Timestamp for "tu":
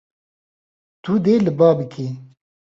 1.03-1.13